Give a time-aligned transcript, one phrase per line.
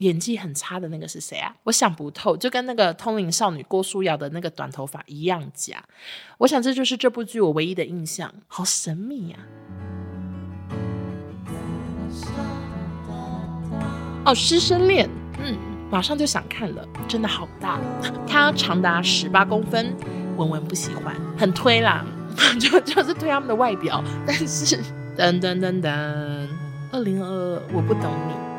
[0.00, 1.54] 演技很差的那个是谁啊？
[1.64, 5.82] 我想不透，就跟那个通灵少女郭书瑶的那个短头发一样假。
[6.38, 9.36] 我想这就是这部剧我唯一的印象，好神秘呀、
[14.24, 14.32] 啊！
[14.32, 15.08] 哦，师生恋，
[15.38, 15.56] 嗯，
[15.90, 17.78] 马上就想看了，真的好大，
[18.26, 19.94] 它长达十八公分，
[20.36, 22.04] 文文不喜欢，很推啦，
[22.58, 24.76] 就就是推他们的外表，但是
[25.16, 26.48] 噔噔噔噔，
[26.90, 28.49] 二零二二，我不懂你。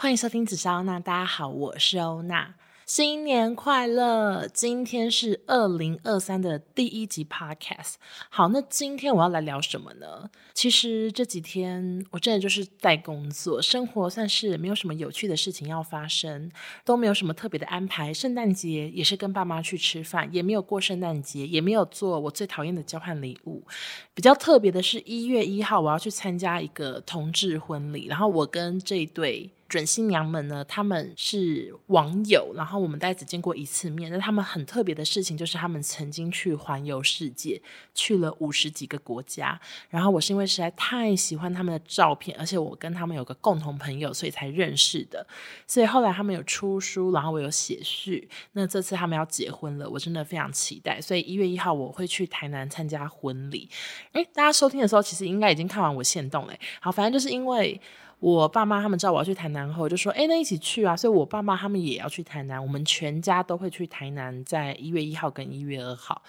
[0.00, 2.54] 欢迎收听紫砂欧娜，大家好，我是欧娜，
[2.86, 4.46] 新年快乐！
[4.46, 7.94] 今天是二零二三的第一集 Podcast。
[8.30, 10.30] 好，那今天我要来聊什么呢？
[10.54, 16.48] 其实这几天我真的就是在工作，生活算是没有什么有趣的事情要发生，
[16.84, 18.14] 都没有什么特别的安排。
[18.14, 23.64] 圣诞节也是跟爸妈去吃饭，也没有过圣诞节，也没有做我最讨厌的交换礼物。
[24.14, 29.50] 比较特别的是一月一号，我要去参加一个同志婚礼，然后我跟这一对。
[29.68, 34.10] 准新娘们呢，他们是网友，然后我们大概只见过一次面。
[34.10, 37.60] 那他们很特别的事情就是，他们曾经去环游世界，
[37.94, 39.60] 去了五十几个国家。
[39.90, 45.26] 然后我是因为实在太喜欢他们的照片，而且我跟他们有个共同朋友，所以才认识的。
[45.66, 48.26] 所以后来他们有出书，然后我有写序。
[48.52, 50.98] 那这次他们要结婚了，我真的非常期待。
[50.98, 53.68] 所以一月一号我会去台南参加婚礼。
[54.12, 56.58] 诶，大家收听的时候，其实应该已经看完我限动嘞。
[56.80, 57.78] 好，反正就是因为。
[58.20, 66.20] 我爸妈他们知道我要去台南后，就说：“哎，那一起去啊！”所以，我爸妈他们也要去台南，我们全家都会去台南，在一月一号跟一月二号。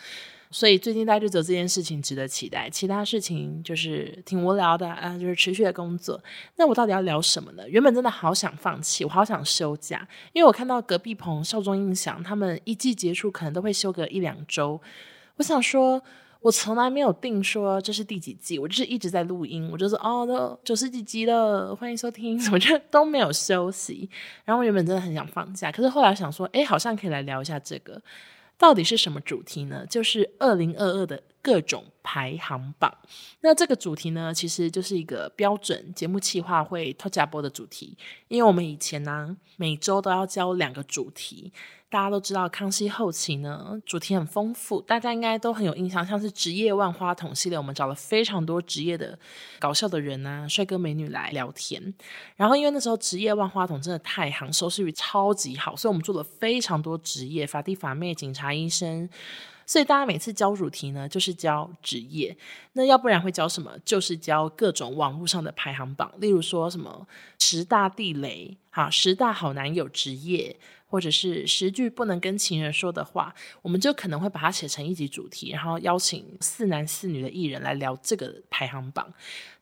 [0.51, 6.21] 所以，最近大家就只有这件事情值得期待，其他事情就是挺无聊的啊，就是持续的工作。
[6.57, 7.67] 那我到底要聊什么呢？
[7.67, 14.79] 原本真的好想放弃，我好想休假，因为我看到隔壁棚少中印象，他们一季结束可能都会休个一两周。
[15.37, 15.99] 我想说。
[16.41, 24.09] 我从来没有定说这是第几季，我就是一直在录音，我就说哦，都九十几集了，欢迎收听， 我觉得都没有休息。
[24.45, 28.01] 然后我原本真的很想放假，可是后来想说，哎，好像可以来聊一下这个，
[28.57, 29.85] 到底是什么主题呢？
[29.89, 32.97] 就是二零二二的各种排行榜。
[33.41, 37.97] 那这个主题呢，其实就是一个标准节目企划会偷假播的主题，
[38.29, 41.51] 因为我们以前呢、每周都要交两个主题。
[41.91, 49.17] 大家都知道，康熙后期呢，主题很丰富，大家应该都很有印象，像是职业万花筒系列，我们找了非常多职业的
[49.57, 51.91] 搞笑的人啊，帅哥美女来聊天。
[52.35, 59.09] 然后因为那时候职业万花筒真的太行，收视率超级好，所以我们做了非常多职业，法弟法妹、警察、医生。
[59.65, 62.35] 所以大家每次教主题呢，就是教职业，
[62.73, 63.71] 那要不然会教什么？
[63.83, 67.07] 就是教各种网络上的排行榜，例如说什么
[67.39, 70.55] 十大地雷，哈，十大好男友职业。
[70.89, 79.13] 或者是十句不能跟情人说的话，我们就可能会把它写成一集主题，然后邀请四男四女的艺人来聊这个排行榜。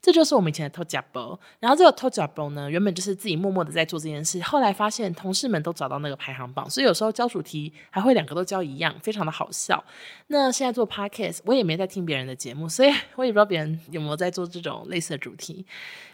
[0.02, 1.40] 这就是我们以前的偷假播。
[1.60, 9.84] 然后这个偷假播呢，原本就是自己默默的在做这件事，后来发现同事们都找到那个排行榜，所以有时候教主题还会两个都教一样，非常的好笑。
[10.28, 15.66] 那现在做 podcast，我也没在听别人的节目，所以我也不知道别人有没有在做这种类似的主题。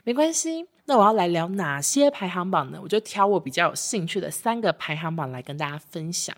[0.04, 2.80] 没关系，那我要来聊哪些排行榜呢？
[2.82, 6.36] 我就挑我比较有兴趣的三个排行榜来跟大家分享。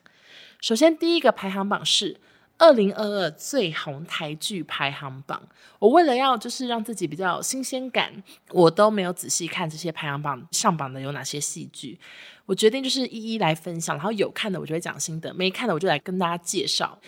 [0.62, 2.18] 首先，第一个排行榜是
[2.58, 5.42] 二零二二最红台剧排行榜。
[5.80, 12.00] 我为了要就是让自己比较有新鲜感，我都没有仔细看这些排行榜上榜的有哪些戏剧。
[12.46, 17.00] 我决定就是一一来分享，然后有看的我就会讲心得，没看的我就来跟大家介绍。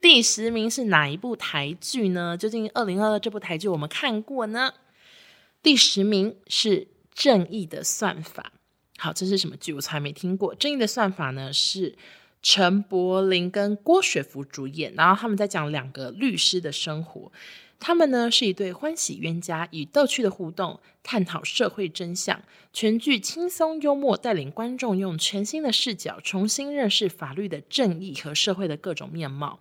[0.00, 2.36] 第十名是哪一部台剧呢？
[2.36, 4.72] 究竟二零二二这部台剧我们看过呢？
[5.62, 6.80] 第十名是
[7.14, 8.52] 《正义的算法》。
[8.98, 9.72] 好，这是什么剧？
[9.72, 10.54] 我从来没听过。
[10.58, 11.96] 《正义的算法》呢，是
[12.42, 17.30] 陈柏霖跟郭雪芙主演，然后他们在讲两个律师的生活。
[17.78, 22.42] 他们呢是一对欢喜冤家，以逗趣的互动探讨社会真相。
[22.72, 29.58] 全剧轻松幽默，带领观众用全新的视角重新认识法律的正义和社会的各种面貌。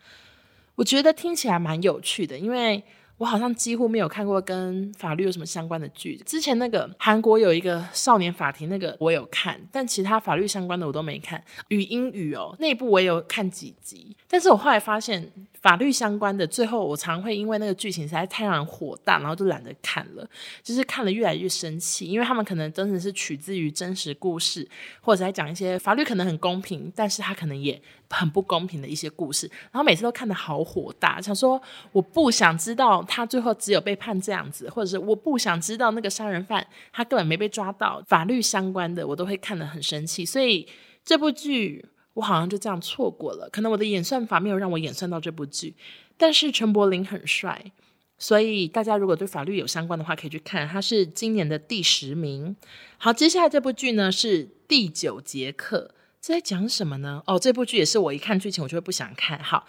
[0.76, 2.84] 我觉得听起来蛮有趣的，因为。
[3.22, 6.20] 我好像几乎没有看过跟法律有什么相关的剧。
[6.26, 11.44] 之前那个韩国有一个少年法庭，那个我有看，但其他法律相关的我都没看。
[11.68, 20.28] 语音语哦，那部我也有看几集，但是我后来发现法律相关的，最后我常会因为那个剧情实在太让人火大，然后就懒得看了，
[20.64, 24.68] 就是看了越来越生气，因为他们可能真的是取自于真实故事，
[25.02, 27.82] 或者在讲一些法律可能很公平，但是他可能也。
[28.14, 31.62] 很不公平的一些故事，然后每次都看得好火大，想说
[31.94, 40.68] 我不想知道他最后只有被判这样子，或者是我不想知道那个杀人犯他根本没被抓到，法律相关的我都会看得很生气，所以
[41.06, 43.50] 这部剧我好像就这样错过了。
[43.52, 45.74] 可能我的演算法没有让我演算到这部剧，
[46.18, 47.72] 但是陈柏霖很帅，
[48.18, 52.56] 所以大家如果对法律有相关的话，可以去看，他是今年的第十名。
[52.98, 55.92] 好，接下来这部剧呢是《第九节课》，
[56.22, 57.24] 这在讲什么呢？
[57.26, 59.42] 哦，这部剧也是我一看剧情我就会不想看。
[59.42, 59.66] 好，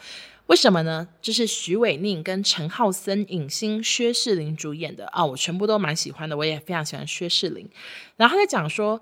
[0.48, 1.08] 为什么呢？
[1.22, 7.68] 就是许玮宁跟陈浩森、影星薛仕凌主演的啊、哦，我全部都蛮喜欢的，我也非常喜欢薛仕凌。
[8.16, 9.00] 然后他在讲说。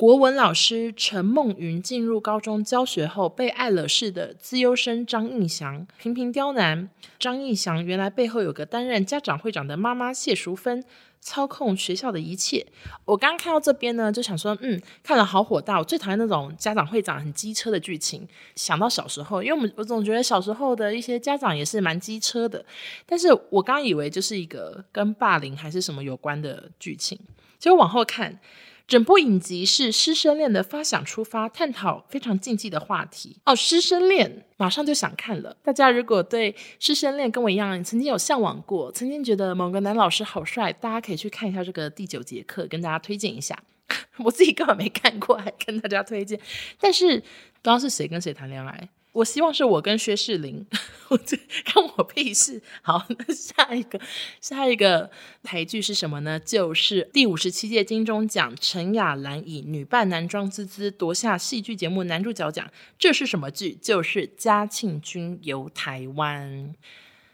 [0.00, 6.88] 国文老师陈梦云进入高中教学后，被爱了似的资优生张义祥频频刁难。
[7.18, 10.82] 张义祥原来背后有个担任家长会长的妈妈谢淑芬，
[11.20, 12.66] 操控学校的一切。
[13.04, 15.78] 我刚刚看到这边呢，就想说，嗯，看了好火大。
[15.78, 18.26] 我最讨厌那种家长会长很机车的剧情。
[18.56, 22.64] 想到小时候，因为我们我总觉得小时候的一些家长也是蛮机车的。
[23.04, 27.20] 但是我刚以为就是一个跟霸凌还是什么有关的剧情，
[27.58, 28.40] 结果往后看。
[28.90, 33.54] 整部影集是师生恋的发想出发，探讨非常禁忌的话题哦。
[33.54, 35.56] 师生恋马上就想看了。
[35.62, 43.56] 大家如果对师生恋跟我一样，曾经有向往过，曾经觉得某个男老师好帅，大家可以去看一下这个第九节课，跟大家推荐一下。
[44.24, 46.40] 我自己根本没看过，还跟大家推荐。
[46.80, 48.88] 但是不知道是谁跟谁谈恋爱。
[49.12, 50.64] 我希望是我跟薛仕凌，
[51.10, 52.62] 我这看我屁事。
[52.80, 54.00] 好，那下一个
[54.40, 55.10] 下一个
[55.42, 56.38] 台剧是什么呢？
[56.38, 62.70] 就是第五十七届金钟奖，陈雅兰以女扮男装之姿夺下戏剧节目男主角奖。
[62.98, 63.72] 这是什么剧？
[63.82, 66.48] 就是《嘉庆君游台湾》，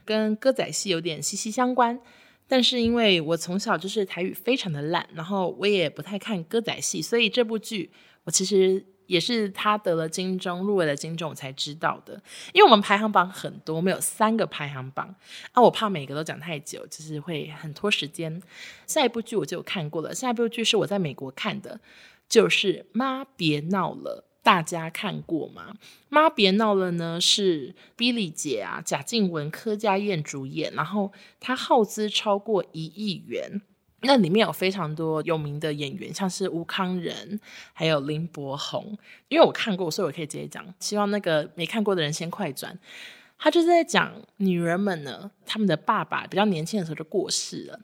[0.06, 2.00] 跟歌仔戏有点息息相关。
[2.49, 7.90] 但是因为我从小就是台语非常的烂，然后我也不太看歌仔戏，所以这部剧
[8.25, 8.87] 我其实。
[9.06, 12.20] 也是他得了金钟，入围了金钟，我才知道的。
[12.52, 15.14] 因为我们排行榜很多，我们有三个排行榜
[15.52, 18.42] 啊，我怕每个都讲太久，就是会很拖时间。
[18.86, 21.80] 下一部剧我就有看过了，下一部剧是我在美国看的，
[22.28, 25.74] 就是《妈别闹了》，大家看过吗？
[26.08, 33.62] 《妈别闹了》呢是 Billy 姐啊，贾静雯、柯佳嬿主演，然后它耗资超过一亿元。
[34.06, 37.38] 那里面有非常多有名的演员，像是吴康仁，
[37.72, 38.96] 还有林柏宏。
[39.28, 40.64] 因为我看过，所以我可以直接讲。
[40.80, 42.78] 希望那个没看过的人先快转。
[43.38, 47.78] 他就是在讲女人们呢，他们的爸爸比较年轻的时候就过世了。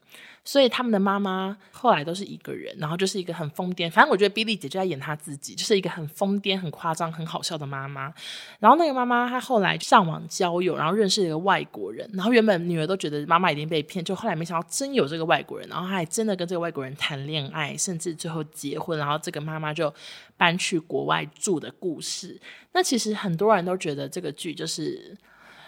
[0.44, 3.88] 所以他们的妈妈后来都是一个人，然后就是一个很疯癫。
[3.88, 8.12] 反正我觉得 b 莉姐就在演她自己，就是一个很疯癫、很夸张、很好笑的妈妈。
[8.58, 12.10] 然后那个妈妈她后来上网交友，然后认识了一个外国人。
[12.12, 18.98] 然后原本女儿都觉得妈妈已经被骗，就后来没想到真有这个外国人，然后她还真的跟这个外国人谈恋爱，甚至最后结婚。
[18.98, 19.94] 然后这个妈妈就
[20.36, 22.40] 搬去国外住的故事。
[22.72, 25.16] 那其实很多人都觉得这个剧就是。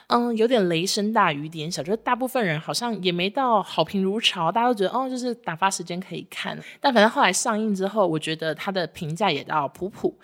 [0.09, 6.59] 嗯，有点雷声大雨点小，就是大部分人好像也没到好评如潮，大家都觉得哦，就是打发时间可以看。
[6.79, 10.19] 但反正后来上映之后，我觉得它的评价也到普普。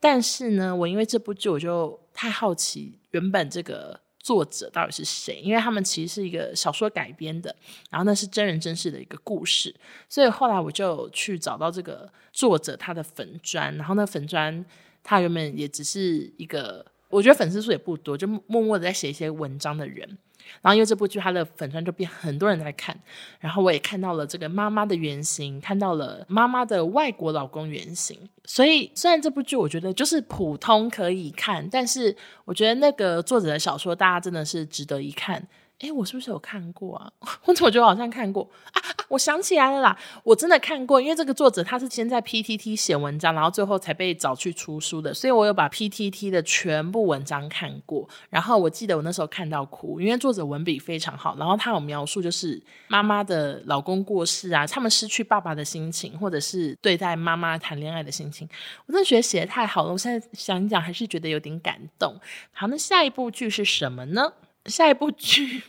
[0.00, 7.54] 但是呢，我因为这部剧，我就太好奇原本这个作者到底是谁，因为他们其实是一个小说改编的，
[7.90, 9.74] 然后那是真人真事的一个故事，
[10.08, 14.64] 所以后来我就去找到这个作者他的粉砖，然后那粉砖
[15.02, 16.86] 他原本也只是一个。
[17.08, 20.18] 我觉得粉丝数也不多，就默默的在写一些文章的人。
[20.62, 22.98] 然后因为这部剧，他的粉专就变很多人在看。
[23.38, 28.18] 然后我也看到了这个妈妈的原型，看到了妈妈的外国老公原型。
[28.44, 32.16] 所以虽然这部剧我觉得就是普通可以看，但是
[32.46, 35.46] 我觉得那个作者的小说，大家真的是值得一看。
[35.80, 37.12] 诶，我是不是有看过啊？
[37.44, 38.82] 我怎么觉得好像看过啊？
[39.08, 41.00] 我想起来了啦，我真的看过。
[41.00, 48.08] 因为这个作者他是先在 PTT 写文章，然后最后才被找去出书的，所以我有把 PTT 的全部文章看过。
[48.30, 58.48] 然后我记得我那时候看到哭，因为作者文笔非常好，然后他有描述就是妈妈的老公过世啊，他们失去爸爸的心情，或者是对待妈妈谈恋爱的心情。
[58.86, 62.14] 我真的觉得写得太好了，我现在想一讲还是觉得有点感动。
[62.52, 64.32] 好，那下一部剧是什么呢？
[64.66, 65.62] 下一部剧，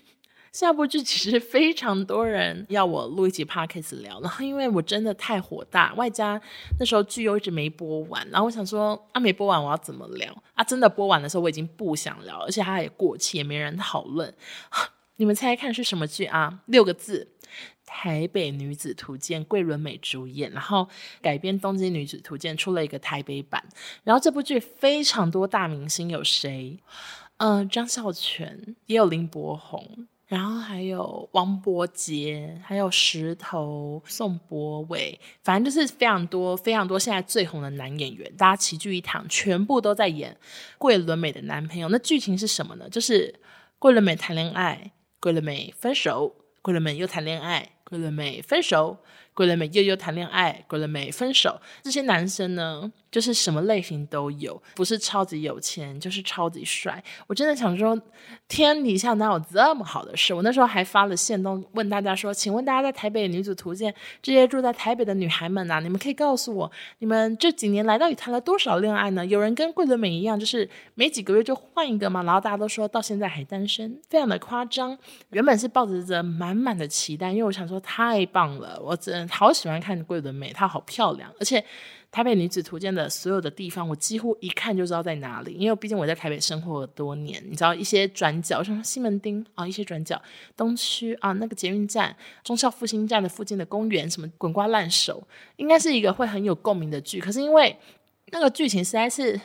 [0.51, 6.41] 下部剧其实非常多人要我录一集 podcast 聊，然后因为我真的太火大，外加
[6.79, 10.63] 那时候剧又一直没播完，然后我想说啊，没播完我要怎么聊啊？
[10.63, 14.33] 真的播完的时候我已经不想聊，而且它也过期，也没人讨论。
[15.17, 16.61] 你们猜猜看是什么剧啊？
[16.65, 17.27] 六个字，
[17.85, 20.87] 《台北女子图鉴》，桂纶镁主演，然后
[21.21, 23.63] 改编《东京女子图鉴》出了一个台北版，
[24.05, 26.79] 然后这部剧非常多大明星，有谁？
[27.35, 40.37] 嗯、呃，张孝全也有林柏宏，然后还有王伯杰，还有石头、宋博伟，反正就是非常多非常多现在最红的男演员，大家齐聚一堂，全部都在演
[40.77, 41.89] 桂纶镁的男朋友。
[41.89, 42.87] 那剧情是什么呢？
[42.89, 43.33] 就是
[43.79, 47.71] 桂纶镁谈恋爱，桂纶镁分手，桂纶镁又谈恋爱。
[47.83, 48.99] 桂纶镁分手，
[49.33, 51.59] 桂纶镁又又谈恋爱，桂纶镁分手。
[51.81, 57.01] 这些男生呢，就是什么类型都有，不是超级有钱，就是超级帅。
[57.27, 57.99] 我真的想说，
[58.47, 60.33] 天底下哪有这么好的事？
[60.33, 69.25] 我那时候还发了线动问大家说，请问大家在台北女子图鉴这些住在台北的女孩们啊，你们可以告诉我，你们这几年来到底谈了多少恋爱呢？
[69.25, 72.23] 有人跟桂纶镁一样，就是没几个月就换一个嘛？
[72.23, 74.97] 然后大家都说到现在还单身，非常的夸张。
[75.29, 81.63] 原本是抱着着满满的期待，因为我想说太棒了，我真好喜欢看桂纶镁，她好漂亮，而且。
[82.11, 87.39] 台北女子图鉴的所有的地方，我几乎一看就知道在哪里，因为毕竟我在台北生活了多年。
[87.47, 90.19] 你知道一些转角，像西门町啊，一些转角，
[90.57, 95.23] 东区啊，那个捷运站，忠孝复兴站的附近的公园，什么滚瓜烂熟，
[95.57, 97.19] 应该是一个会很有共鸣的剧。
[97.21, 97.77] 可是因为
[98.31, 99.39] 那个剧情实在是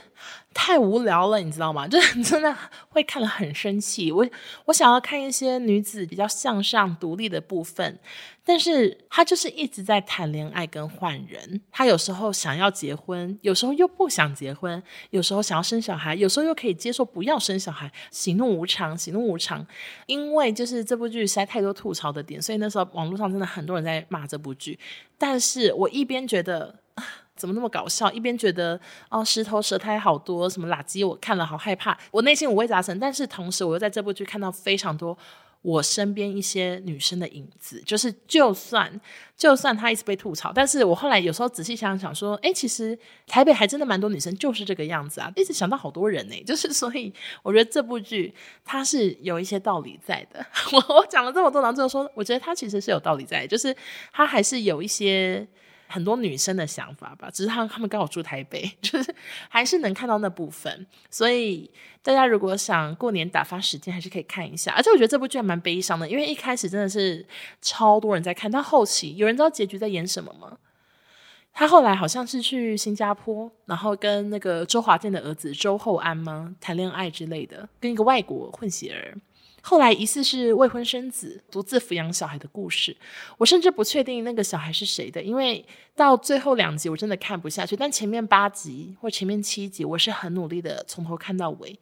[0.53, 1.87] 太无聊了，你知道吗？
[1.89, 2.57] 就是真的
[2.89, 4.13] 会看了很生气。
[4.13, 4.27] 我
[4.67, 7.99] 我想要看一些女子比较向上、独立的部分，
[8.45, 11.61] 但是她就是一直在谈恋爱跟换人。
[11.71, 17.91] 她有时候想要结婚，有时候又不想结婚，有时候想要生小孩，有时候又可以接受不要生小孩。
[18.11, 19.67] 喜怒无常，喜怒无常。
[20.07, 24.79] 因为就是这部剧实在太多吐槽的点，所以那时候网络上真的很多人在骂这部剧。
[25.19, 26.77] 但是我一边觉得。
[27.37, 28.11] 怎么那么搞笑？
[28.13, 32.97] 一边觉得哦，石头舌苔好多，什么垃圾，我看了好害怕，我内心五味杂陈。
[33.01, 35.19] 但是同时，我又在这部剧看到非常多
[35.63, 37.83] 我身边一些女生的影子。
[37.85, 39.01] 就是就算
[39.37, 46.35] 就算她一直被吐槽，但是我后来有时候仔细想想说，哎，其实台北还真的蛮多女生就是这个样子啊，一直想到好多人呢。
[46.47, 47.13] 就是所以
[47.43, 48.33] 我觉得这部剧
[48.65, 50.45] 它是有一些道理在的。
[50.73, 53.75] 我我讲了这么多，然后最后说，我觉得它其实是有道理在，就是
[54.13, 55.45] 它还是有一些。
[55.95, 59.15] 很多女生的想法吧，只是他们他们刚好住台北， 就是
[59.49, 60.85] 还是能看到那部分。
[61.09, 61.71] 所以
[62.03, 64.73] 大家如果想过年打发时间，还是可以看一下。
[64.73, 67.25] 而且我觉得这部剧还蛮悲伤的，因为一开始真的是
[67.63, 70.59] 超多人在看，到后期有人知道结局在演什么吗？
[71.53, 79.15] 他后来好像是去新加坡，然后跟那个周华健的儿子周厚安吗谈恋爱之类的，跟一个外国混血儿。
[79.67, 82.95] 后来疑似是未婚生子，独自抚养小孩的故事。
[83.39, 85.65] 我甚至不确定那个小孩是谁的，因为
[85.97, 87.75] 到最后两集我真的看不下去。
[87.75, 91.79] 但前面八集或前面七集，我是很努力的从头看到尾。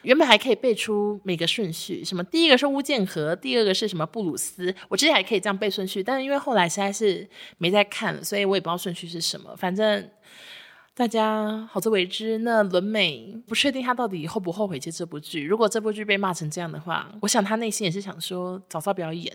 [0.00, 6.02] 原本还可以背出每个顺序，什么第一个是乌建和，第二个是什么布鲁斯，我之前还可以这样背顺序。
[6.02, 9.54] 但是因为后来实在是没再看了，所以我也不知道顺序是什么。
[9.54, 10.08] 反正。
[10.98, 12.38] 大家好自为之。
[12.38, 15.44] 那纶镁不确定他到底后不后悔接这部剧。
[15.44, 19.32] 如果这部剧被骂成这样的话，我想他内心也是想说早早不要演。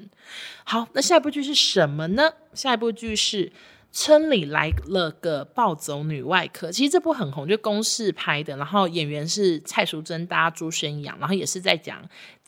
[0.65, 2.29] 好，那下一部剧是什么呢？
[2.53, 3.50] 下一部剧是。
[3.96, 12.01] 村里来了个暴走女外科，其实这部很红，就公视拍的，然后演员是蔡淑臻搭朱轩阳，然后也是在讲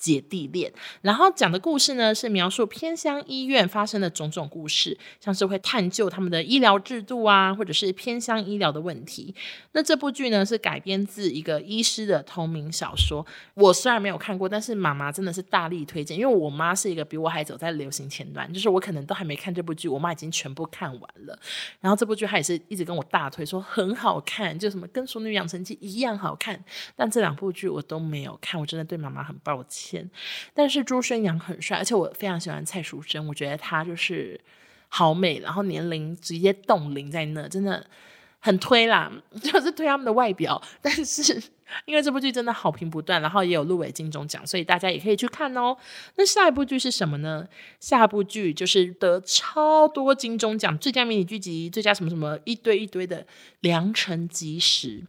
[0.05, 0.71] 姐弟恋，
[1.01, 9.33] 然后讲的故事呢是描述偏乡医院发生的种种故事，像是会探究他们的医疗制度啊，或者是偏乡医疗的问题。
[9.71, 21.39] 那这部剧呢是改编自一个医师的同名小说，我虽然没有看过，但是妈妈真的是大力推荐，因为我妈是一个比我还走在流行前端，就是我可能都还没看这部剧，我妈已经全部看完了。
[21.81, 26.63] 然后这部剧她也是一直跟我大推说很好看，就什么跟《熟女养成记》一样好看。
[26.95, 29.94] 但这两部剧我都没有看，我真的对妈妈很抱歉。
[30.53, 34.39] 但是朱轩洋很帅，而且我非常喜欢蔡淑臻，我觉得她就是
[34.89, 37.85] 好美，然后年龄直接冻龄在那，真的
[38.39, 39.11] 很推啦，
[39.43, 40.61] 就是推他们的外表。
[40.81, 41.41] 但是。
[41.85, 45.75] 因为这部剧真的好评不断，然后也有入围金钟奖，所以大家也可以去看哦。
[46.15, 47.47] 那下一部剧是什么呢？
[47.79, 53.23] 下一部剧就是得超多金钟奖，最佳迷你剧集、最佳什么什么一堆一堆的
[53.61, 55.01] 《良辰吉时》。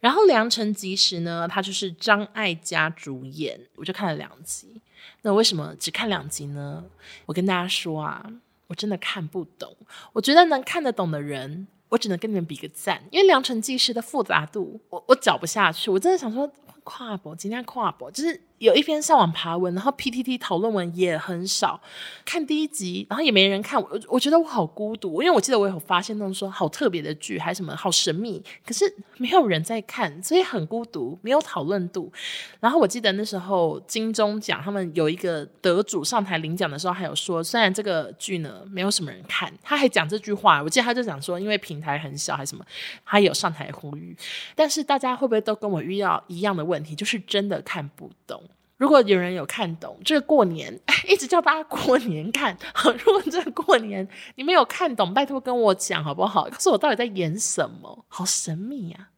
[0.00, 4.80] 然后《良辰吉时》呢，它就是张艾嘉主演，我就看了两集。
[5.22, 6.84] 那为什么只看两集呢？
[7.26, 8.24] 我跟大家说啊，
[8.66, 9.76] 我真的看不懂。
[10.12, 11.66] 我觉得能看得懂的人。
[11.88, 15.90] 我只能跟你们比个赞，因为《良辰吉时》的复杂度，我我讲不下去。
[15.90, 16.50] 我真的想说，
[16.84, 18.40] 跨博，今天跨博，就是。
[18.62, 21.80] 有一篇上网爬文，然后 PTT 讨论文也很少。
[22.24, 23.82] 看第一集，然后也没人看。
[23.82, 28.84] 我我觉得我好孤独，因为我记得我有发现那种说好特别的剧，还什么好神秘，可是
[29.16, 32.12] 没有人在看，所以很孤独，没有讨论度。
[32.60, 40.62] 然后我记得那时候金钟奖他们有一个得主上台领奖的时候，还有说，虽然这个剧呢没有什么人看，他还讲这句话。
[40.62, 42.64] 我记得他就讲说，因为平台很小还是什么，
[43.04, 44.16] 他有上台呼吁。
[44.54, 48.42] 但是大家会不会都跟我遇到一样的问问题，就是真的看不懂？
[48.78, 50.76] 如果有人有看懂，这个过年
[51.06, 52.56] 一直叫大家过年看。
[53.04, 56.48] 如果这个过年你没有看懂，拜托跟我讲好不好？
[56.48, 58.04] 告诉我到底在演什么？
[58.08, 59.10] 好神秘啊！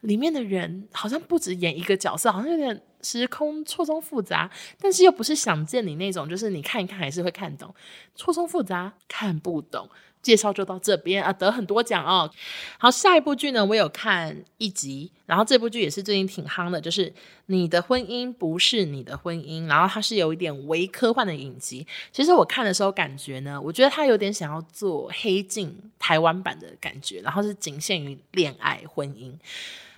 [0.00, 7.74] 里面的人好像不止演一个角色，好像有点时空错综复杂，但是又不是想见你那种，就是你看一看还是会看懂，
[8.14, 9.88] 错综复杂看不懂。
[10.22, 12.30] 介绍就到这边啊，得很多奖哦。
[12.78, 17.10] 好，下一部剧呢，我有看一集，然后这部剧也是最近挺夯的，就是
[17.46, 21.86] 《你的婚姻不是你的婚姻》，然后它是有一点微科幻的影集。
[22.12, 29.32] 其实我看的时候感觉呢，我觉得它有点想要做《黑镜》台湾版的感觉，然后是仅限于恋爱婚姻。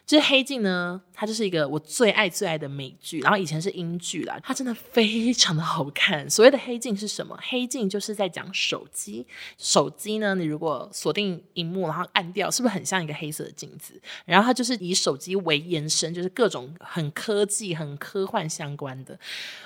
[0.06, 6.28] 就是《黑镜》呢，它就是一个我最爱最爱的美剧，然后以前是英剧啦，它真的非常的好看。
[6.28, 7.38] 所谓的黑镜是什么？
[7.42, 13.98] 黑镜就是在讲手机，手机呢，你如果锁定荧幕，然后按掉，是不是很像一个黑色的镜子？
[14.26, 19.18] 然后它就是以手机为延伸，就是各种很科技、很科幻相关的。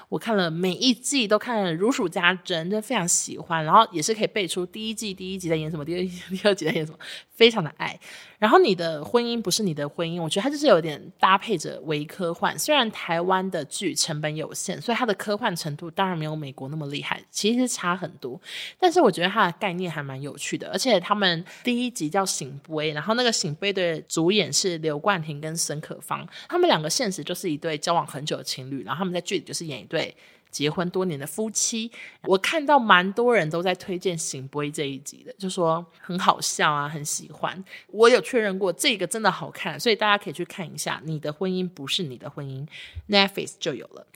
[0.09, 3.65] 我看了每一季都看了如数家珍，就非常喜欢。
[3.65, 6.99] 然后也是可以背出第一季第一集在演什么，第二季 第二集在演什么，
[7.35, 7.99] 非常的爱。
[8.39, 12.57] 然后你的婚姻不是你的婚姻，我觉得它就是有点搭配着微科幻。
[12.59, 18.41] 虽然台湾的剧成本有限，所以它的科幻程度当然没有美国那么厉害，其实差很多。
[18.79, 30.17] 但是我觉得它的概念还蛮有趣的，而且他们第一集叫《醒杯》，然后那个《醒杯》的主演是刘冠廷跟孙可芳，他们两个现实就是一对交往很久的情侣，然后他们在剧里就是演一对。
[30.51, 31.91] 结婚多年的夫妻，
[32.23, 37.65] 我看到蛮多人都在推荐《醒杯》这一集的，就说很好笑啊，很喜欢。
[37.89, 41.01] 我有确认过，这个真的好看，所以大家可以去看一下。
[41.05, 42.67] 你的婚姻不是你的婚姻
[43.09, 44.07] ，Netflix 就有了。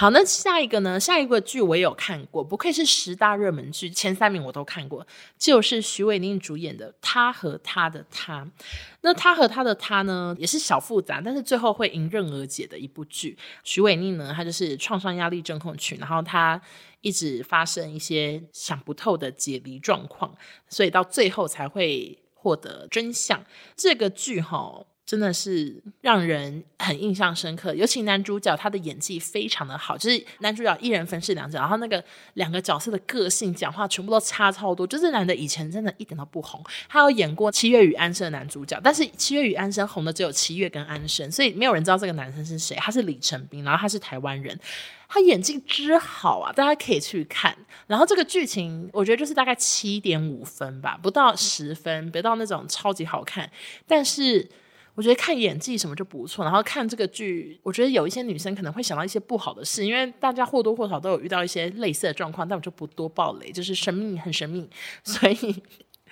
[0.00, 1.00] 好，那下一个呢？
[1.00, 5.04] 下一个剧我也有看过，不愧是十大热门剧，前三名我都看过，
[5.36, 8.44] 就是许玮宁主演的《他和他的他》。
[9.00, 13.36] 那他和他的他呢，也是小复杂，但是最后会迎刃而解的一部剧。
[13.64, 16.62] 许玮宁呢，她就是创伤压力症候群，然后她
[17.00, 20.32] 一直发生一些想不透的解离状况，
[20.68, 23.44] 所以到最后才会获得真相。
[23.76, 24.84] 这个剧哈。
[25.08, 34.86] 真的是让人很印象深刻，尤其男主角他的演技非常的好，就是男主角一人分饰两角，然后那个两个角色的个性、讲话全部都差超多。
[34.86, 42.76] 就是男的以前真的一点都不红，他有演过《七月与安生》的男主角，但是《七月与安生》红的只有七月跟安生，所以没有人知道这个男生是谁。
[42.76, 44.60] 他是李成斌，然后他是台湾人，
[45.08, 47.56] 他演技之好啊，大家可以去看。
[47.86, 53.50] 然后这个剧情我觉得就是大概七点五分吧，不到十分，别到那种超级好看，
[53.86, 54.46] 但是。
[54.98, 64.68] 我觉得看演技什么就不错，然后看这个剧，我觉得有一些女生可能会想到一些不好的事，因为大家或多或少都有遇到一些类似的状况，但我就不多爆雷，就是神秘很神秘，
[65.04, 65.62] 所以。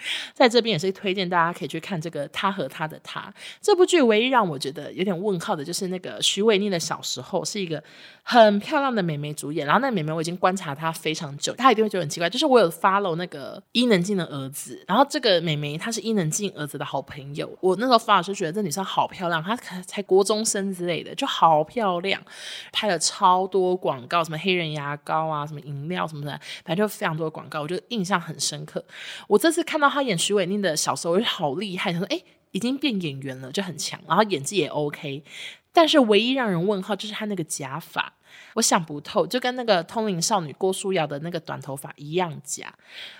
[0.33, 3.21] 在这边也是推荐大家可以去看这个《他和他的他》
[3.61, 4.07] 这部剧。
[4.07, 7.83] 唯一让我觉得有点问号的就是那个许玮甯的小时候是一个
[8.23, 12.31] 很漂亮的美眉主演，然后那美眉我已经观察她非常久，她一定会觉得很奇怪。
[12.31, 17.51] 就是我有 follow 那个伊能静的儿子，然后这个美眉她是伊能静儿子的好朋友。
[17.61, 22.23] 我那时候 follow 就觉得这女生好漂亮，她才国中生之类的，就好漂亮，
[22.71, 26.33] 拍了超多广告，什么黑人牙膏啊，什么饮料什么的，
[26.65, 28.85] 反正就非常多的广告，我就印象很深刻。
[29.27, 29.86] 我这次看到。
[29.89, 31.93] 他演许玮宁的小时候，我就好厉害。
[31.93, 32.23] 他说：“哎，
[32.53, 35.25] 已经变演员了，就很强，然后演技也 OK。
[35.73, 38.15] 但是唯一让人问号就是他那个假发，
[38.55, 42.75] 我想不透，就跟那个通灵少女郭书瑶的那个短头发一样假。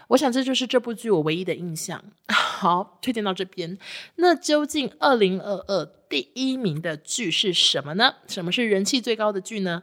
[0.09, 2.03] 我想这就是这部剧我唯一的印象。
[2.33, 3.79] 好，推荐到这边。
[4.15, 8.15] 那究竟二零二二第一名的剧是什么呢？
[8.27, 9.83] 什么是人气最高的剧呢？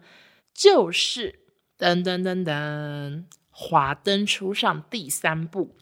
[0.51, 1.41] 就是
[1.77, 2.45] 噔噔噔噔，
[3.51, 5.75] 《华灯初上》第三部。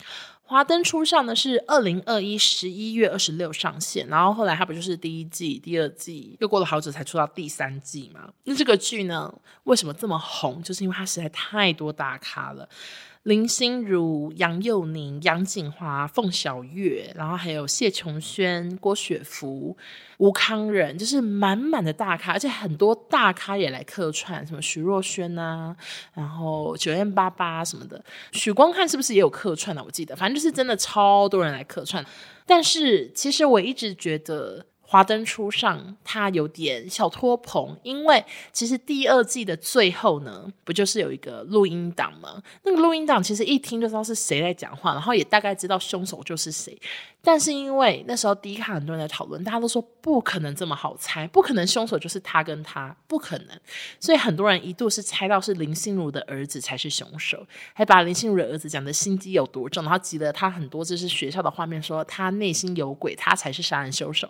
[0.52, 8.30] 华灯初上呢，是二零二一十一月二十六上线，然后后来它不就是第一季、第二季，又过了好久才出到第三季嘛？
[8.44, 9.34] 那这个剧呢，
[9.64, 10.62] 为什么这么红？
[10.62, 12.68] 就是因为它实在太多大咖了。
[13.24, 19.78] 林心如、杨佑宁、杨景华、凤小岳，然后还有谢琼轩、郭雪芙、
[20.18, 25.76] 吴康仁，就是满满的大咖，而且很多大咖也来客串，什么徐若瑄啊，
[26.16, 29.84] 然后九雁八八什么的，许光汉是不是也有客串呢？
[29.86, 32.04] 我记得，反正就是真的超多人来客串。
[32.48, 34.66] 但是其实我一直觉得。
[34.92, 42.44] 华灯初上，它有点小托棚，因为其实第二季的最后呢，不就是有一个录音档吗？
[42.64, 46.78] 那个录音档其实一听就知道是谁在讲话，然后也大概知道凶手就是谁。
[47.24, 53.48] 但是因为那时候第一看很多人在讨论，大家都说不可能这么好猜，不可能凶手就是他跟他，不可能。
[53.98, 64.28] 所以很多人一度是猜到是林心如的儿子才是凶手，还把林心如的儿子讲的心机有多重，然后挤了他很多就是学校的画面，说他内心有鬼，他才是杀人凶手。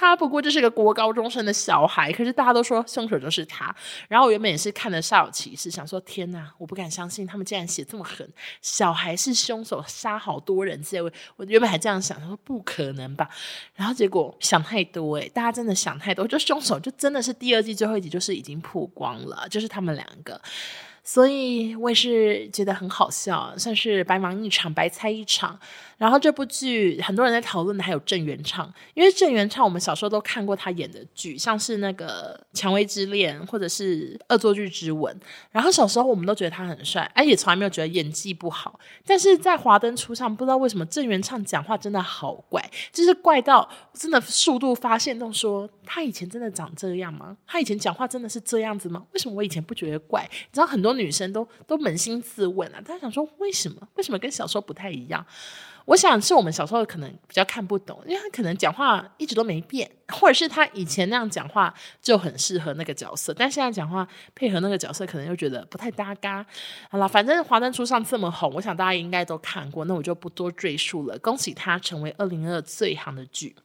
[0.00, 3.74] 他不过就是个国高中生的小孩，可是大家都说凶手就是他。
[4.08, 8.26] 然后我原本也是看得煞有其事，想说天哪，我不敢相信他们竟然写这么狠，
[8.62, 11.12] 小孩是凶手，杀好多人之类。
[11.36, 13.28] 我原本还这样想，说不可能吧？
[13.74, 20.40] 然后结果想太多，诶，大家真的想太多，就凶手就真的是第二季最后一集就是已经曝光了，就是他们两个。
[21.02, 25.58] 所以我也是觉得很好笑，算是白忙一场，白猜一场。
[26.00, 35.14] 然后这部剧很多人在讨论的还有郑元畅，因为郑元畅我们小时候都看过他演的剧，像是那个《蔷薇之恋》或者是《恶作剧之吻》。
[35.50, 38.80] 然后小时候我们都觉得他很帅，哎，也从来没有觉得演技不好。
[39.04, 47.36] 但是在《华灯初上》，不知道为什么郑元畅讲话真的好怪，就是怪到真的速度发现都说他以前真的长这样吗？
[47.46, 49.04] 他以前讲话真的是这样子吗？
[49.12, 50.26] 为什么我以前不觉得怪？
[50.32, 53.86] 你知道很多女生都都扪心自问啊，她想说为什么？
[53.96, 55.26] 为什么跟小时候不太一样？
[55.86, 66.44] 我想是我们小时候可能比较看不懂，因为他可能讲话一直都没变，或者是他以前那样讲话就很适合那个角色，但现在讲话配合那个角色，可能又觉得不太搭嘎。
[66.90, 71.18] 好了，反正《华灯初上》这么红，我想大家应该都看过，那我就不多赘述了。
[71.18, 73.56] 恭喜他成为二零二最行的剧。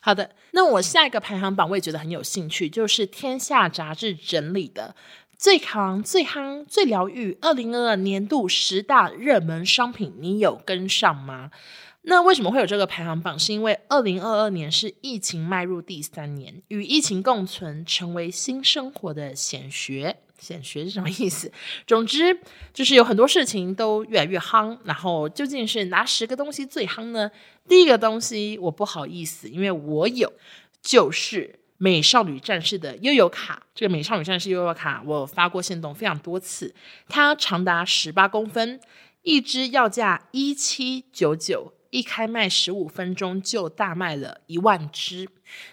[0.00, 4.96] 好的，那我下一个排行榜我也觉得很有兴趣，就是《天下杂志》整理的。
[5.42, 11.50] 最扛、最夯、最疗愈，二零二二年度十大热门商品，你有跟上吗？
[12.02, 13.36] 那为什么会有这个排行榜？
[13.36, 20.16] 是因为二零二二年是疫情迈入第三年，与疫情共存，成为新生活的显学。
[20.38, 21.50] 显学是什么意思？
[21.88, 22.38] 总之
[22.72, 24.78] 就是有很多事情都越来越夯。
[24.84, 27.28] 然后究竟是哪十个东西最夯呢？
[27.68, 30.32] 第一个东西我不好意思，因为我有，
[30.80, 31.58] 就是。
[31.82, 36.72] 美少女战士的悠游卡，这个美少女战士悠游卡我发过线动非常多次，
[37.08, 38.80] 它长达十八公分，
[39.22, 45.28] 一支要价一七九九，一开卖十五分钟就大卖了一万支。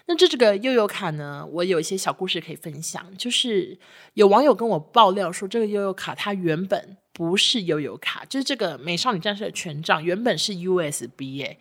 [0.06, 3.78] 那这这个悠游卡呢，我有一些小故事可以分享，就是
[4.14, 11.56] 有网友跟我爆料说，这个悠游卡它原本不是悠游卡，就是这个美少女战士的权杖原本是 USB 哎，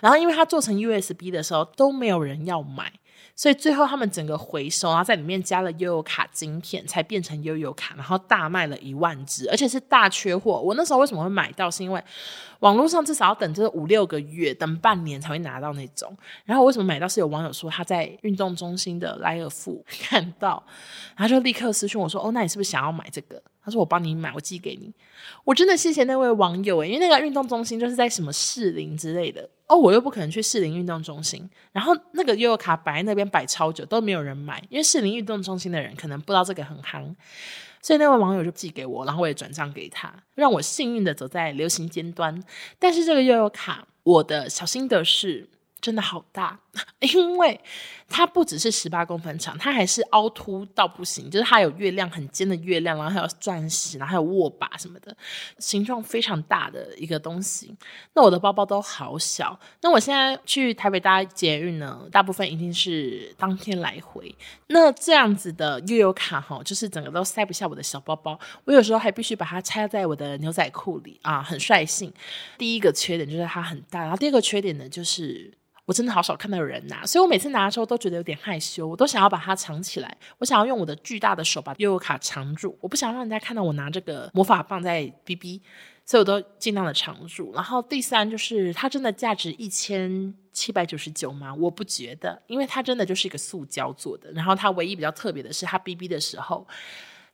[0.00, 2.92] 然后因为它做成 USB 的时候都没有人要买。
[3.36, 10.60] 所以最后他们整个回收，然后在里面加了悠悠卡晶片，才变成悠悠卡，然后大卖了一万只，而且是大缺货。
[10.60, 11.70] 我那时候为什么会买到？
[11.70, 12.02] 是因为
[12.60, 16.16] 网络上至少要等这五六个月，等半年才会拿到那种。
[16.44, 17.08] 然后为什么买到？
[17.08, 20.62] 是有网友说他在运动中心的莱尔富 看到，
[21.16, 24.92] 然后就立刻私讯我说：“哦，那你是不是想要买这个？”他说：“我帮你买，我寄给你。”
[25.44, 31.48] 我真的谢谢那位网友诶，因为那个运动中心就是在什么士林之类的哦，我又不可能去士林运动中心。
[31.72, 37.14] 然后那个悠悠卡摆在那边摆超久都没有人买，因为士林运动中心的人可能不知道这个很夯，
[37.80, 42.42] 所以那位网友就寄给我，然后我也转账给他，让我幸运的走在流行尖端。
[42.78, 45.48] 但是这个悠悠卡，我的小心得是。
[45.84, 46.58] 真的好大，
[47.00, 47.60] 因为
[48.08, 55.14] 它不只是十八公分长，它还是凹凸到不行，就是它有月亮很尖的月亮，然后还有钻石，然后还有握把什么的，
[55.58, 57.76] 形状非常大的一个东西。
[58.14, 64.34] 那我的包包都好小，那我现在去台北搭捷运呢，大部分一定是当天来回。
[64.68, 72.10] 那这样子的悠游卡哈，就是整个都塞不下我的小包包，我有时候还必须把它插在我的牛仔裤里啊，很率性。
[72.56, 75.52] 第一个缺点就是它很大，然后第二个缺点呢就是。
[75.86, 80.16] 我真的好少看到有人拿，所以我每次拿的时候都觉得有点害羞，我都想要把它藏起来。
[80.38, 85.60] 我想要用我的巨大的手把悠悠卡藏住，我不想让人家看到我拿这个魔法棒在哔哔，
[86.06, 87.52] 所以我都尽量的藏住。
[87.54, 91.54] 然后第三就是它真的价值一千七百九十九吗？
[91.54, 94.32] 我不觉得，因为它真的就是一个塑胶做的。
[94.32, 96.66] 然后它唯一比较特别的是，它哔哔的时候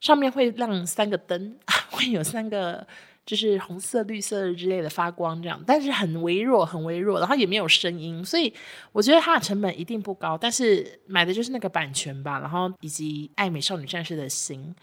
[0.01, 1.55] 上面会亮三个灯，
[1.89, 2.85] 会有三个。
[3.25, 8.51] 就是红色、绿色之类的发光，这样，但是很微弱，很微弱，然后也没有声音，所以
[8.91, 10.37] 我觉得它的成本一定不高。
[10.37, 14.75] 但是买的就是那个版权吧，然后以及爱美少女战士的心。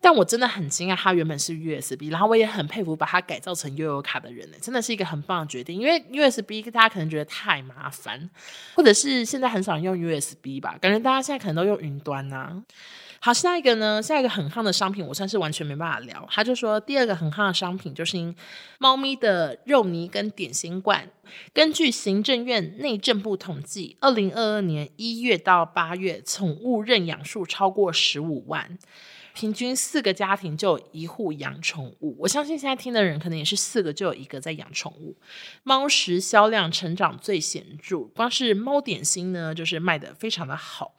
[0.00, 5.80] 但我真的很惊讶，它原本是 USB，然后我也很佩服把它改造成悠游卡的人呢，真的是一个很棒的决定。
[5.80, 8.28] 因为 USB 大家可能觉得太麻烦，
[8.74, 12.62] 或者是现在很少用 USB 吧，感觉大家现在可能都用云端啊。
[13.24, 14.02] 好，下一个呢？
[14.02, 16.28] 下一个很夯的商品，我算是完全没办法聊。
[16.30, 18.34] 他就说，第二个很夯的商品就是
[18.76, 21.08] 猫咪的肉泥跟点心罐。
[21.54, 28.78] 根据行政院内政部统计，二零二二年一月到八月，宠物认养数超过十五万，
[29.32, 32.14] 平均四个家庭就有一户养宠物。
[32.18, 35.16] 我相信现在听的人可能也是四个就有一个在养宠物。
[35.62, 40.96] 猫食销量成长最显著，光是猫点心呢，就是卖的非常的好。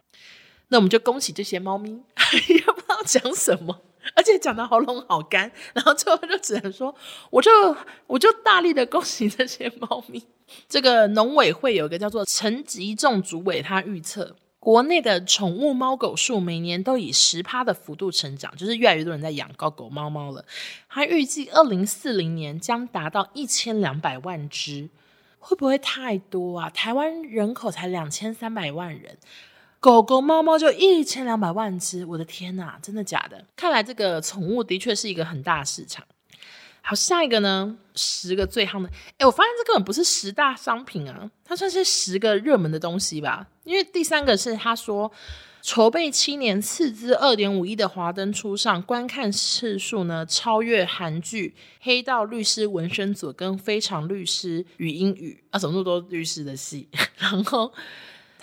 [0.70, 1.92] 那我们就恭喜这些猫咪，
[2.50, 3.82] 也不知道讲什么。
[4.16, 6.94] 而且讲的喉咙好干，然后最后就只能说，
[7.32, 7.50] 我就
[8.06, 10.24] 我就大力的恭喜这些猫咪。
[10.70, 20.46] 这个农委会有一个叫做陈吉仲主委，他预测国内的宠物猫狗数每年都以十趴的幅度成长，就是越来越多人在养狗狗猫猫了。
[20.88, 24.88] 他预计二零四零年将达到一千两百万只，
[25.40, 26.70] 会不会太多啊？
[26.70, 29.18] 台湾人口才两千三百万人。
[29.86, 33.46] 狗狗、猫猫就一千两百万只，我的天哪，真的假的？
[33.56, 36.04] 看来这个宠物的确是一个很大的市场。
[36.82, 37.78] 好，下一个呢？
[37.94, 43.46] 十个最夯的，哎，我发现这根本不是十大商品啊，它算是十个热门的东西吧。
[43.64, 45.12] 因为第三个是他说，
[45.62, 56.90] 筹备七年斥资二点五亿的《华灯初上》，观看次数呢超越韩剧《黑道律师文森佐》跟《非常律师禹英语》啊，怎么那么多律师的戏？
[57.20, 57.72] 然后。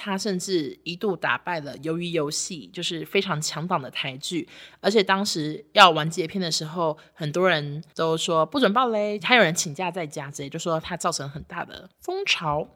[0.05, 4.49] 他甚至一度打败了《鱿鱼游戏》，就是非常强档的台剧，
[4.81, 12.67] 而且当时要完结篇的时候，很多人都说不准爆嘞，还有人请假在家，直接就说他造成很大的风潮。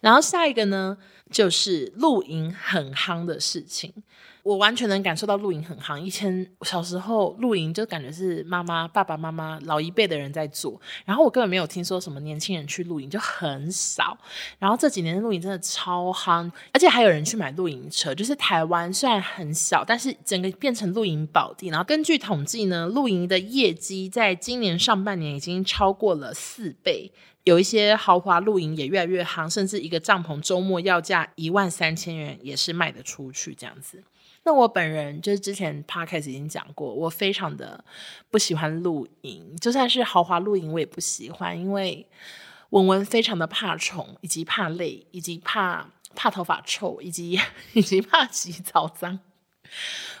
[0.00, 0.96] 然后下一个呢，
[1.30, 3.92] 就是露营很夯的事情。
[4.42, 5.96] 我完全能感受到露营很夯。
[5.96, 14.18] 以前小时候露营就感觉是妈妈、爸爸妈妈老一辈的人在做，然后我根本没有听说什么年轻人去露营，就很少。
[14.58, 18.12] 然后这几年露营真的超夯，而且还有人去买露营车。
[18.12, 21.68] 就是台湾虽然很小，但是整个变成露营宝地。
[21.68, 27.12] 然后根据统计呢，露营的业绩在今年上半年已经超过了四倍。
[27.44, 34.02] 有一些豪华露营也越来越夯，甚至一个帐篷周末要价一万三千元也是卖得出去这样子。
[34.44, 37.84] 那我本人就是之前 podcast 已经讲过，我非常的
[38.30, 42.06] 不喜欢露营，就算是豪华露营我也不喜欢，因为
[42.70, 47.38] 文文非常的怕虫，以及怕累，以及怕怕头发臭，以及
[47.74, 49.18] 以及怕洗澡脏。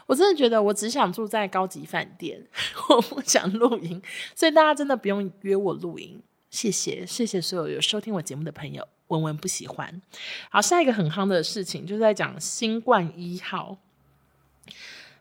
[0.06, 2.46] 我真的觉得我只想住在高级饭店，
[2.90, 4.00] 我不想露营，
[4.34, 6.22] 所以大家真的不用约我露营。
[6.52, 8.86] 谢谢，谢谢所有有收听我节目的朋友。
[9.08, 10.02] 文文不喜欢。
[10.50, 13.78] 好，下一个很夯的事情就是在讲新冠一号。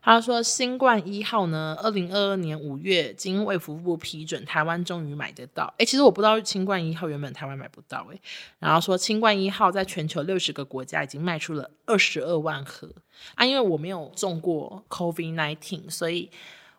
[0.02, 5.74] 他说新冠一号呢，二零二二年五月经卫福部批准，台湾终于买得到。
[5.78, 8.22] 诶，其实我不知道新冠一号原本台湾买不到诶。
[8.60, 12.90] 然后说新冠一号在全球六十个国家已经卖出了二十二万盒
[13.36, 16.30] 啊，因为我没有中过 COVID nineteen，所以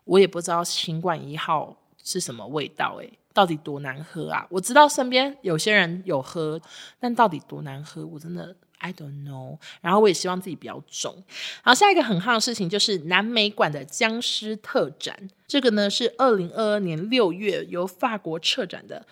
[0.04, 3.12] 我也不知道新冠一号是什么味道诶。
[3.34, 4.46] 到底多难喝啊！
[4.50, 6.60] 我知道身边有些人有喝，
[7.00, 9.56] 但到底多难喝，我真的 I don't know。
[9.80, 11.16] 然后我也希望自己比较重。
[11.62, 19.06] 好，下一个很好的事情就是南美馆的僵尸特展，这个呢是二零二二年六月由法国撤展的。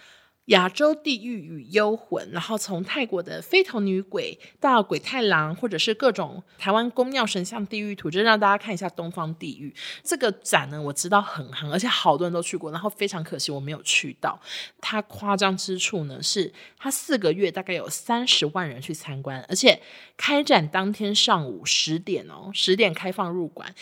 [0.51, 10.83] 亚洲地狱与幽魂，然后从泰国的飞头女鬼到鬼太郎，或者是各种台湾宫庙神像地狱图，就让大家看一下东方地狱这个展呢。
[10.83, 14.41] 我知道很夯，而且好多人都去过，然后非常可惜我没有去到。
[14.81, 19.81] 它夸张之处呢，是它四个月大概有三十万人去参观，而且
[20.17, 23.73] 开展当天上午十点哦，十点开放入馆。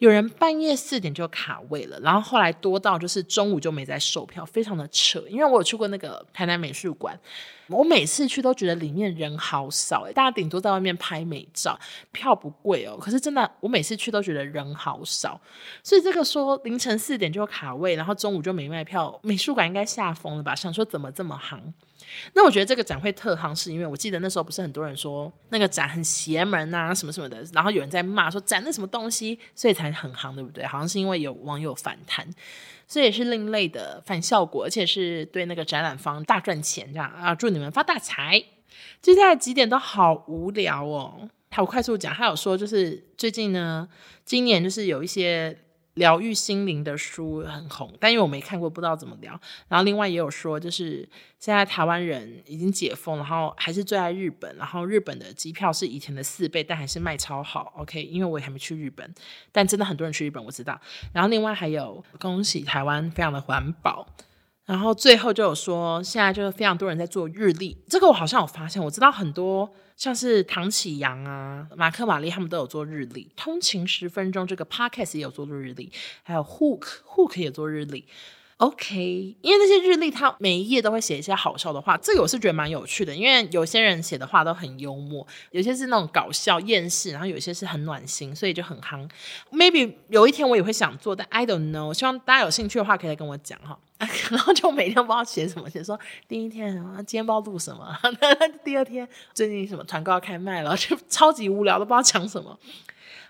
[0.00, 5.22] 有人半夜四点就卡位了，然后后来多到就是中午就没再售票，非常的扯。
[5.28, 7.20] 因为我有去过那个台南美术馆，
[7.68, 11.78] 我每次去都觉得里面人好少，诶，大家顶多在外面拍美照，
[12.12, 12.96] 票不贵哦。
[12.98, 15.38] 可是真的，我每次去都觉得人好少，
[15.82, 20.54] 所以这个说凌晨四点就卡位，然后中午就没卖票，美术馆应该吓疯了吧？
[20.54, 21.74] 想说怎么这么行？
[22.32, 30.64] 那我觉得这个展会特夯，是因为我记得那时候不是很多人说那个展很邪门啊，什么什么的，然后有人在骂说展那什么东西，所以才很夯，对不对？
[30.64, 32.28] 好像是因为有网友反弹，
[32.86, 37.34] 所以也是另类的反效果，而且是对那个展览方大赚钱这样啊！
[37.34, 38.42] 祝你们发大财。
[39.02, 43.88] 接下来几点都好无聊哦，好，我快速讲，还有说就是最近呢，
[44.24, 45.56] 今年就是有一些。
[45.94, 49.38] 疗愈心灵的书很红，但因为我没看过，不知道怎么聊。
[49.68, 57.72] 然后另外也有说，就是现在台湾人已经解封，然后还是最爱日本，然后日本的机票是以前的四倍，但还是卖超好。
[57.76, 59.14] OK，因为我也还没去日本，
[59.52, 60.80] 但真的很多人去日本，我知道。
[61.12, 64.06] 然后另外还有恭喜台湾非常的环保。
[64.70, 75.90] 然后最后就有说，现在就是非常多人在做日历，这个我好像有发现，我知道很多像是唐启阳啊、马克玛丽他们都有做日历，通勤十分钟这个 podcast 也有做日历，
[76.22, 78.06] 还有 Hook Hook 也做日历。
[78.60, 78.94] OK，
[79.40, 89.08] 因为那些日历它每一页都会写一些好笑的话，这个我是觉得蛮有趣的，因为有些人写的话都很幽默，有些是那种搞笑厌世，然后有些是很暖心，所以就很夯。
[89.50, 91.94] Maybe 有一天我也会想做，但 I don't know。
[91.94, 93.78] 希望大家有兴趣的话可以来跟我讲哈。
[94.30, 97.96] 然后就每天不知道写什么，写说第一天啊今天不知道录什么，
[98.62, 102.58] 第二天最近什么团购要开卖了， 就超级无聊，都不知道讲什么。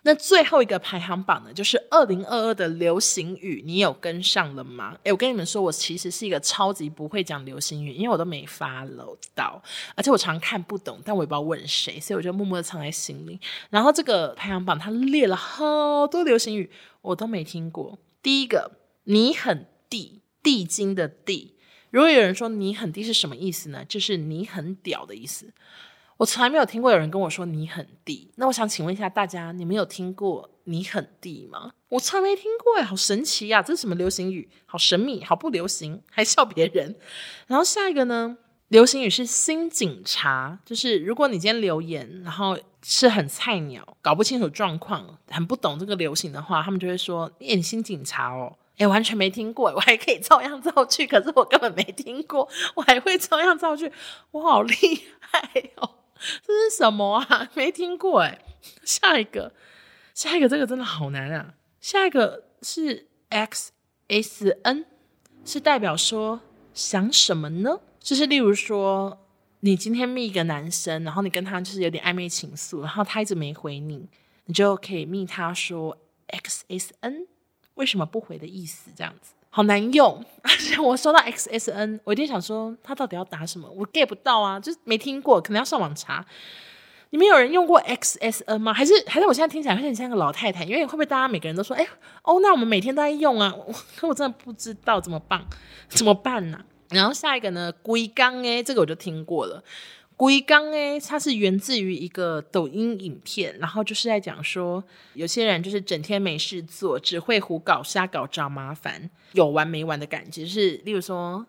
[0.02, 4.96] 那最后一个排行榜呢，就是二零二二的流行语，你有跟上了吗？
[5.02, 9.62] 诶，我跟你们说，我其实是一个超级不会讲流行语，因为我都没 follow 到，
[9.94, 13.38] 而且我常看不懂，但我也不知道问谁，所以我就默默的藏在心里。
[13.68, 16.70] 然后这个排行榜它列了好多流行语，
[17.02, 17.98] 我都没听过。
[18.22, 21.56] 第一个，你很地，地精的地。
[21.90, 23.84] 如果有人说你很地是什么意思呢？
[23.84, 25.52] 就是你很屌的意思。
[26.20, 31.72] 我从来没有听过有人跟我说你很地，那我想请问一下大家，你们有听过你很地吗？
[31.88, 33.62] 我从来没听过哎，好神奇呀！
[33.62, 34.46] 这是什么流行语？
[34.66, 36.94] 好神秘，好不流行，还笑别人。
[37.46, 38.36] 然后下一个呢，
[38.68, 53.90] 流行语是新警察，就是如果你今天留言，然后是很菜鸟，搞不清楚状况，很不懂这个流行的话，他们就会说你，你新警察哦，哎，完全没听过，我还可以照样造句，可是我根本没听过，我还会照样造句，
[54.32, 54.76] 我好厉
[55.18, 55.92] 害哦。
[56.46, 57.50] 这是什么啊？
[57.54, 58.38] 没听过哎。
[58.84, 59.54] 下一个，
[60.14, 61.54] 下一个，这个真的好难啊。
[61.80, 63.72] 下一个是 X
[64.08, 64.84] S N，
[65.44, 66.40] 是代表说
[66.74, 67.80] 想什么呢？
[67.98, 69.26] 就是例如说，
[69.60, 74.06] 你今天密一个男生，然后你跟他就是有点暧昧情愫，然后他一直没回你，
[74.44, 77.26] 你就可以密他说 X S N，
[77.74, 79.32] 为什么不回的意思这样子。
[79.50, 86.24] 好难用， 而且我收到 XSN，我一定想说他到底要打什么，我 get 不到啊，就是没听过，可能要上网查。
[87.12, 88.72] 你们有人用过 XSN 吗？
[88.72, 90.62] 还是还是我现在听起来有点像个老太太？
[90.62, 91.84] 因为会不会大家每个人都说，哎
[92.22, 93.52] 哦，那我们每天都在用啊？
[93.96, 95.44] 可 我真的不知道怎么办，
[95.88, 96.64] 怎么办呢、啊？
[96.90, 99.62] 然后下一个呢，龟缸哎，这个我就听过了。
[100.20, 110.44] 龟缸诶，它是源自于一个抖音影片，然后就是在讲说，有些人就是整天没事做，只会胡搞瞎搞找麻烦，有完没完的感觉。
[110.44, 111.46] 是例如说，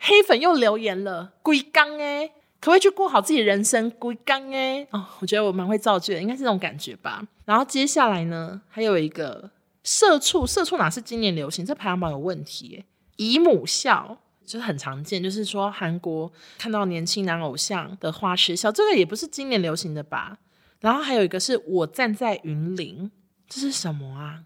[0.00, 3.88] 黑粉又留言了，龟缸诶，可不可以去过好自己人生？
[3.88, 7.24] 龟缸诶，哦，我觉得我蛮会造句的，应该是这种感觉吧。
[7.44, 9.48] 然后接下来呢，还有一个
[9.84, 11.64] 社畜，社畜哪是今年流行？
[11.64, 12.84] 这排行榜有问题。
[13.14, 14.18] 姨母笑。
[14.44, 20.38] 就是很常见，就是说韩国看到年轻男偶像的花痴笑，这个也不是今年流行的吧？
[20.80, 23.10] 然后还有一个是我站在云林，
[23.48, 24.44] 这是什么啊？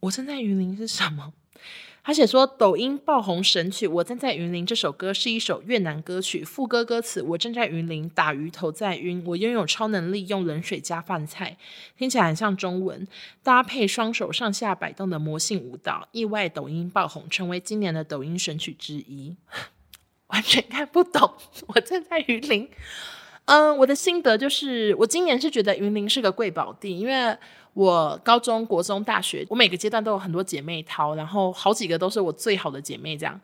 [0.00, 1.32] 我站在云林是什么？
[2.02, 11.58] 他写说，抖音爆红神曲《我站在云林》这首歌是一首越南歌曲，副歌歌词：我站在云林，打鱼头在晕，我拥有超能力，用冷水加饭菜，
[11.98, 13.06] 听起来很像中文，
[13.42, 19.36] 搭配双手上下摆动的魔性舞蹈，意外抖音爆红，成为今年的抖音神曲之一。
[20.28, 21.34] 完全看不懂，
[21.68, 22.68] 我站在云林。
[23.44, 27.36] 嗯，我的心得就是，我今年是觉得云林是个贵宝地，因为。
[27.74, 33.16] 我高中、国中、大学，我每个阶段都有很多姐妹淘，然后好几个都是我最好的姐妹。
[33.16, 33.40] 这样，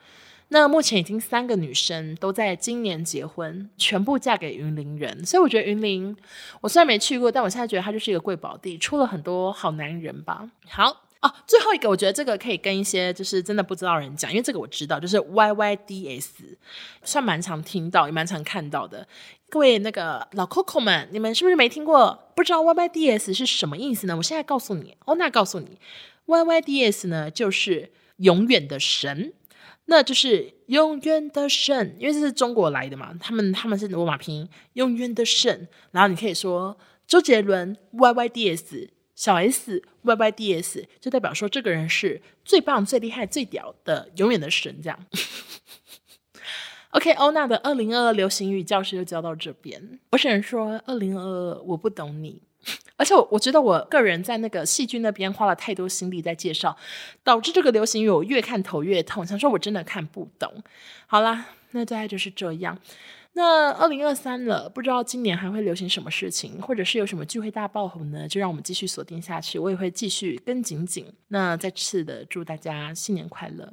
[0.48, 5.24] 那目前已经三个女生都在今年结婚，全部嫁给云林人。
[5.24, 6.16] 所以我觉得云林，
[6.60, 10.48] 我虽然没去过，但我现在觉得它就是一个贵宝地，出了很多好男人吧。
[10.68, 16.26] 好哦，最后一个，我觉得这个可以跟一些就是真的不知道人讲，因为这个我知道，就是 YYDS，
[17.02, 19.06] 算蛮常听到，也蛮常看到的。
[19.48, 22.30] 各位那个老 Coco 们，你们是不是没听过？
[22.34, 24.16] 不知道 YYDS 是什么意思呢？
[24.16, 25.78] 我现在告诉你，欧娜告诉你
[26.26, 29.32] ，YYDS 呢就是永远的神，
[29.86, 35.68] 那就是永远的神，因为这是中国来的嘛，他们他们是罗马拼音，永远的神。
[35.92, 36.76] 然后你可以说
[37.06, 45.06] 周杰伦 YYDS，小 S YYDS，就代表说这个人是最棒、最厉害、最屌的永远的神，这样。
[46.90, 49.98] OK，欧娜的二零二二流行语教室就教到这边。
[50.12, 52.40] 我只能说，二零二二我不懂你，
[52.96, 56.76] 而且我我觉得我个人在那个戏剧那边花了太多心力在介绍，
[57.22, 59.26] 导致这个流行语我越看头越痛。
[59.26, 60.62] 想说我真的看不懂。
[61.06, 62.78] 好啦，那大概就是这样。
[63.38, 68.26] 那二零二三了，不知道今年还会流行什么事情，或者是有什么聚会大爆红呢？
[68.26, 71.04] 就让我们继续锁定下去，我也会继续跟紧紧。
[71.28, 73.70] 那再次的祝大家新年快乐。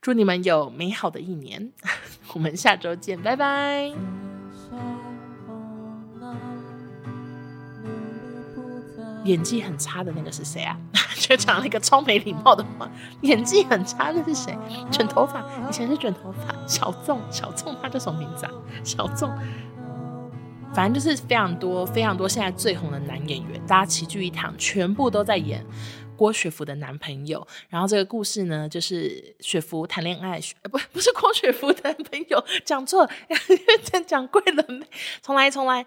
[0.00, 1.70] 祝你们有美好的一年，
[2.32, 3.92] 我们下周见，拜拜。
[9.24, 10.76] 演技很差的那个是谁啊？
[11.16, 12.90] 就讲了一个超没礼貌的话。
[13.22, 14.56] 演技很差的是谁？
[14.90, 18.52] 卷头发，以前是卷头发，小纵，小纵他叫什么名字啊？
[18.82, 19.30] 小纵，
[20.74, 25.64] 反正就是非常多非常多现在最红的男演员，大家齐聚一堂，全部都在演。
[26.16, 30.38] 郭雪芙的男朋友，然后这个故事呢，就是雪芙谈恋爱，
[30.70, 33.10] 不不是郭雪芙的男朋友，讲错了，
[34.06, 34.86] 讲贵了没？
[35.20, 35.84] 重来重来。